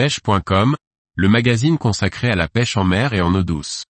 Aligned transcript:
pêche.com, 0.00 0.76
le 1.14 1.28
magazine 1.28 1.76
consacré 1.76 2.30
à 2.30 2.34
la 2.34 2.48
pêche 2.48 2.78
en 2.78 2.84
mer 2.84 3.12
et 3.12 3.20
en 3.20 3.34
eau 3.34 3.42
douce. 3.42 3.84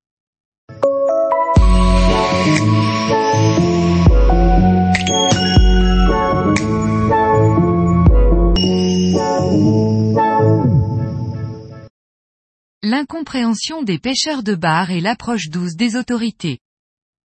L'incompréhension 12.83 13.85
des 13.85 14.01
pêcheurs 14.01 14.43
de 14.43 14.57
bar 14.57 14.91
et 14.91 15.01
l'approche 15.01 15.49
douce 15.49 15.77
des 15.77 15.95
autorités. 15.95 16.59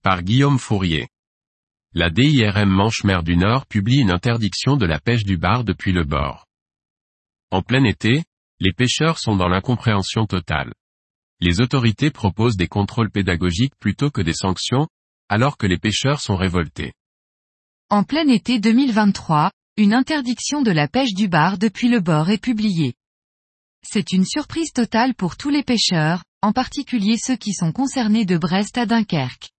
Par 0.03 0.21
Guillaume 0.21 0.59
Fourier. 0.59 1.07
La 1.95 2.11
DIRM 2.11 2.69
Manche-Mer 2.69 3.23
du 3.23 3.35
Nord 3.35 3.65
publie 3.65 4.01
une 4.01 4.11
interdiction 4.11 4.77
de 4.77 4.85
la 4.85 4.99
pêche 4.99 5.23
du 5.23 5.37
bar 5.37 5.63
depuis 5.63 5.91
le 5.91 6.03
bord. 6.03 6.45
En 7.49 7.63
plein 7.63 7.83
été, 7.83 8.21
les 8.59 8.71
pêcheurs 8.71 9.19
sont 9.19 9.35
dans 9.35 9.49
l'incompréhension 9.49 10.25
totale. 10.25 10.73
Les 11.41 11.59
autorités 11.59 12.11
proposent 12.11 12.55
des 12.55 12.67
contrôles 12.67 13.11
pédagogiques 13.11 13.75
plutôt 13.79 14.09
que 14.09 14.21
des 14.21 14.33
sanctions, 14.33 14.87
alors 15.27 15.57
que 15.57 15.67
les 15.67 15.77
pêcheurs 15.77 16.21
sont 16.21 16.37
révoltés. 16.37 16.93
En 17.89 18.03
plein 18.03 18.27
été 18.27 18.59
2023, 18.59 19.51
une 19.77 19.93
interdiction 19.93 20.61
de 20.61 20.71
la 20.71 20.87
pêche 20.87 21.13
du 21.13 21.27
bar 21.27 21.57
depuis 21.57 21.89
le 21.89 21.99
bord 21.99 22.29
est 22.29 22.41
publiée. 22.41 22.93
C'est 23.83 24.13
une 24.13 24.25
surprise 24.25 24.71
totale 24.71 25.13
pour 25.13 25.35
tous 25.35 25.49
les 25.49 25.63
pêcheurs, 25.63 26.23
en 26.41 26.53
particulier 26.53 27.17
ceux 27.17 27.35
qui 27.35 27.53
sont 27.53 27.71
concernés 27.71 28.25
de 28.25 28.37
Brest 28.37 28.77
à 28.77 28.85
Dunkerque. 28.85 29.49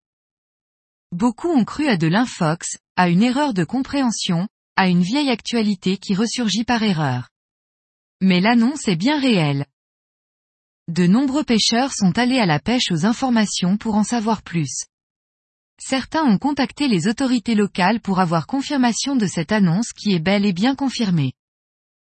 Beaucoup 1.13 1.49
ont 1.49 1.65
cru 1.65 1.87
à 1.87 1.97
de 1.97 2.07
l'infox, 2.07 2.79
à 2.97 3.09
une 3.09 3.23
erreur 3.23 3.53
de 3.53 3.65
compréhension, 3.65 4.49
à 4.77 4.89
une 4.89 5.03
vieille 5.03 5.31
actualité 5.31 5.99
qui 5.99 6.15
ressurgit 6.15 6.65
par 6.65 6.83
erreur. 6.83 7.29
Mais 8.21 8.41
l'annonce 8.41 8.89
est 8.89 8.97
bien 8.97 9.21
réelle. 9.21 9.67
De 10.89 11.07
nombreux 11.07 11.45
pêcheurs 11.45 11.93
sont 11.93 12.17
allés 12.17 12.39
à 12.39 12.47
la 12.47 12.61
pêche 12.61 12.91
aux 12.91 13.05
informations 13.05 13.77
pour 13.77 13.97
en 13.97 14.05
savoir 14.05 14.43
plus. 14.43 14.85
Certains 15.79 16.25
ont 16.25 16.39
contacté 16.39 16.89
les 16.89 17.07
autorités 17.07 17.55
locales 17.55 18.01
pour 18.01 18.21
avoir 18.21 18.47
confirmation 18.47 19.17
de 19.17 19.27
cette 19.27 19.53
annonce 19.53 19.93
qui 19.93 20.15
est 20.15 20.21
bel 20.21 20.47
et 20.47 20.53
bien 20.53 20.75
confirmée. 20.75 21.33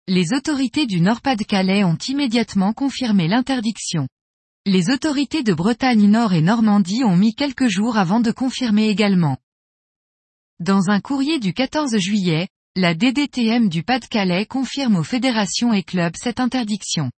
Les 0.07 0.33
autorités 0.33 0.87
du 0.87 1.01
Nord-Pas-de-Calais 1.01 1.83
ont 1.85 1.99
immédiatement 2.09 2.73
confirmé 2.73 3.27
l'interdiction. 3.27 4.07
Les 4.65 4.91
autorités 4.91 5.43
de 5.43 5.55
Bretagne 5.55 6.09
Nord 6.09 6.33
et 6.33 6.41
Normandie 6.41 7.05
ont 7.05 7.17
mis 7.17 7.35
quelques 7.35 7.69
jours 7.69 7.97
avant 7.97 8.21
de 8.21 8.31
confirmer 8.31 8.89
également. 8.89 9.39
Dans 10.61 10.91
un 10.91 11.01
courrier 11.01 11.39
du 11.41 11.53
14 11.53 11.97
juillet, 11.99 12.49
la 12.77 12.95
DDTM 12.95 13.69
du 13.69 13.83
Pas-de-Calais 13.83 14.47
confirme 14.47 14.97
aux 14.97 15.03
fédérations 15.03 15.73
et 15.73 15.83
clubs 15.83 16.15
cette 16.17 16.39
interdiction. 16.39 17.11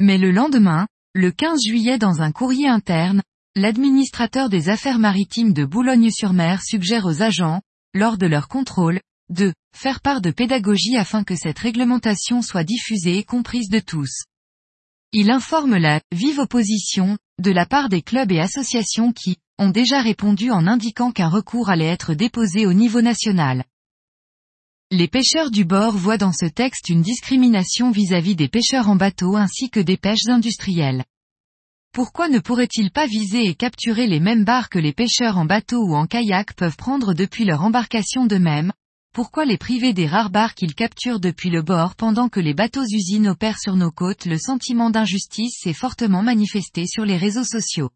Mais 0.00 0.18
le 0.18 0.30
lendemain, 0.30 0.86
le 1.14 1.30
15 1.30 1.60
juillet 1.66 1.98
dans 1.98 2.22
un 2.22 2.32
courrier 2.32 2.68
interne, 2.68 3.22
l'administrateur 3.54 4.48
des 4.48 4.70
affaires 4.70 4.98
maritimes 4.98 5.52
de 5.52 5.64
Boulogne-sur-Mer 5.64 6.62
suggère 6.62 7.04
aux 7.04 7.20
agents, 7.22 7.60
lors 7.92 8.16
de 8.16 8.26
leur 8.26 8.48
contrôle, 8.48 9.00
de 9.28 9.52
faire 9.76 10.00
part 10.00 10.22
de 10.22 10.30
pédagogie 10.30 10.96
afin 10.96 11.22
que 11.22 11.36
cette 11.36 11.58
réglementation 11.58 12.40
soit 12.40 12.64
diffusée 12.64 13.18
et 13.18 13.24
comprise 13.24 13.68
de 13.68 13.80
tous. 13.80 14.24
Il 15.12 15.30
informe 15.30 15.76
la 15.76 16.00
vive 16.12 16.38
opposition, 16.38 17.18
de 17.38 17.50
la 17.50 17.66
part 17.66 17.90
des 17.90 18.00
clubs 18.00 18.32
et 18.32 18.40
associations 18.40 19.12
qui 19.12 19.36
ont 19.58 19.68
déjà 19.68 20.00
répondu 20.00 20.50
en 20.50 20.66
indiquant 20.66 21.12
qu'un 21.12 21.28
recours 21.28 21.68
allait 21.68 21.84
être 21.84 22.14
déposé 22.14 22.64
au 22.64 22.72
niveau 22.72 23.02
national. 23.02 23.64
Les 24.94 25.08
pêcheurs 25.08 25.50
du 25.50 25.64
bord 25.64 25.96
voient 25.96 26.18
dans 26.18 26.34
ce 26.34 26.44
texte 26.44 26.90
une 26.90 27.00
discrimination 27.00 27.90
vis-à-vis 27.90 28.36
des 28.36 28.48
pêcheurs 28.48 28.90
en 28.90 28.96
bateau 28.96 29.36
ainsi 29.36 29.70
que 29.70 29.80
des 29.80 29.96
pêches 29.96 30.28
industrielles. 30.28 31.06
Pourquoi 31.94 32.28
ne 32.28 32.40
pourrait-il 32.40 32.90
pas 32.90 33.06
viser 33.06 33.46
et 33.46 33.54
capturer 33.54 34.06
les 34.06 34.20
mêmes 34.20 34.44
barres 34.44 34.68
que 34.68 34.78
les 34.78 34.92
pêcheurs 34.92 35.38
en 35.38 35.46
bateau 35.46 35.82
ou 35.82 35.94
en 35.94 36.06
kayak 36.06 36.52
peuvent 36.52 36.76
prendre 36.76 37.14
depuis 37.14 37.46
leur 37.46 37.62
embarcation 37.62 38.26
d'eux-mêmes? 38.26 38.70
Pourquoi 39.14 39.46
les 39.46 39.56
priver 39.56 39.94
des 39.94 40.06
rares 40.06 40.28
barres 40.28 40.54
qu'ils 40.54 40.74
capturent 40.74 41.20
depuis 41.20 41.48
le 41.48 41.62
bord 41.62 41.94
pendant 41.94 42.28
que 42.28 42.40
les 42.40 42.52
bateaux-usines 42.52 43.28
opèrent 43.28 43.60
sur 43.60 43.76
nos 43.76 43.92
côtes 43.92 44.26
Le 44.26 44.36
sentiment 44.36 44.90
d'injustice 44.90 45.56
s'est 45.58 45.72
fortement 45.72 46.22
manifesté 46.22 46.86
sur 46.86 47.06
les 47.06 47.16
réseaux 47.16 47.44
sociaux. 47.44 47.88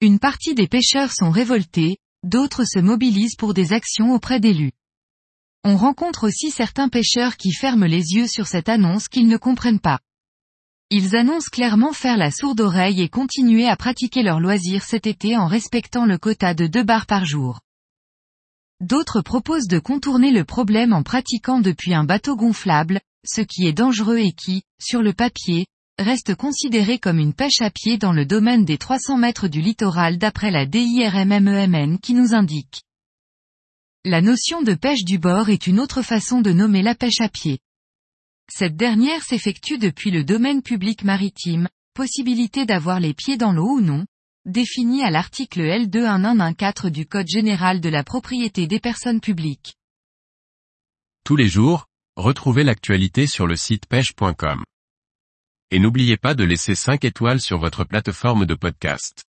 Une 0.00 0.20
partie 0.20 0.54
des 0.54 0.68
pêcheurs 0.68 1.12
sont 1.12 1.30
révoltés, 1.30 1.98
d'autres 2.22 2.64
se 2.64 2.78
mobilisent 2.78 3.36
pour 3.36 3.52
des 3.52 3.74
actions 3.74 4.14
auprès 4.14 4.40
d'élus. 4.40 4.72
On 5.68 5.76
rencontre 5.76 6.28
aussi 6.28 6.52
certains 6.52 6.88
pêcheurs 6.88 7.36
qui 7.36 7.50
ferment 7.50 7.86
les 7.86 8.12
yeux 8.12 8.28
sur 8.28 8.46
cette 8.46 8.68
annonce 8.68 9.08
qu'ils 9.08 9.26
ne 9.26 9.36
comprennent 9.36 9.80
pas. 9.80 9.98
Ils 10.90 11.16
annoncent 11.16 11.50
clairement 11.50 11.92
faire 11.92 12.16
la 12.16 12.30
sourde 12.30 12.60
oreille 12.60 13.02
et 13.02 13.08
continuer 13.08 13.66
à 13.66 13.74
pratiquer 13.74 14.22
leur 14.22 14.38
loisir 14.38 14.84
cet 14.84 15.08
été 15.08 15.36
en 15.36 15.48
respectant 15.48 16.06
le 16.06 16.18
quota 16.18 16.54
de 16.54 16.68
deux 16.68 16.84
bars 16.84 17.06
par 17.06 17.24
jour. 17.24 17.58
D'autres 18.80 19.22
proposent 19.22 19.66
de 19.66 19.80
contourner 19.80 20.30
le 20.30 20.44
problème 20.44 20.92
en 20.92 21.02
pratiquant 21.02 21.58
depuis 21.58 21.94
un 21.94 22.04
bateau 22.04 22.36
gonflable, 22.36 23.00
ce 23.26 23.40
qui 23.40 23.66
est 23.66 23.72
dangereux 23.72 24.18
et 24.18 24.30
qui, 24.30 24.62
sur 24.80 25.02
le 25.02 25.14
papier, 25.14 25.66
reste 25.98 26.36
considéré 26.36 27.00
comme 27.00 27.18
une 27.18 27.34
pêche 27.34 27.60
à 27.60 27.70
pied 27.70 27.98
dans 27.98 28.12
le 28.12 28.24
domaine 28.24 28.64
des 28.64 28.78
300 28.78 29.16
mètres 29.16 29.48
du 29.48 29.60
littoral 29.60 30.16
d'après 30.16 30.52
la 30.52 30.64
DIRMMEMN 30.64 31.98
qui 31.98 32.14
nous 32.14 32.34
indique. 32.34 32.85
La 34.08 34.20
notion 34.20 34.62
de 34.62 34.74
pêche 34.74 35.02
du 35.02 35.18
bord 35.18 35.48
est 35.48 35.66
une 35.66 35.80
autre 35.80 36.00
façon 36.00 36.40
de 36.40 36.52
nommer 36.52 36.80
la 36.80 36.94
pêche 36.94 37.20
à 37.20 37.28
pied. 37.28 37.58
Cette 38.48 38.76
dernière 38.76 39.24
s'effectue 39.24 39.78
depuis 39.78 40.12
le 40.12 40.22
domaine 40.22 40.62
public 40.62 41.02
maritime, 41.02 41.68
possibilité 41.92 42.66
d'avoir 42.66 43.00
les 43.00 43.14
pieds 43.14 43.36
dans 43.36 43.50
l'eau 43.50 43.78
ou 43.78 43.80
non, 43.80 44.06
définie 44.44 45.02
à 45.02 45.10
l'article 45.10 45.60
L21114 45.60 46.90
du 46.90 47.04
Code 47.04 47.26
général 47.26 47.80
de 47.80 47.88
la 47.88 48.04
propriété 48.04 48.68
des 48.68 48.78
personnes 48.78 49.20
publiques. 49.20 49.74
Tous 51.24 51.34
les 51.34 51.48
jours, 51.48 51.86
retrouvez 52.14 52.62
l'actualité 52.62 53.26
sur 53.26 53.48
le 53.48 53.56
site 53.56 53.86
pêche.com. 53.86 54.62
Et 55.72 55.80
n'oubliez 55.80 56.16
pas 56.16 56.34
de 56.34 56.44
laisser 56.44 56.76
5 56.76 57.04
étoiles 57.04 57.40
sur 57.40 57.58
votre 57.58 57.82
plateforme 57.82 58.46
de 58.46 58.54
podcast. 58.54 59.25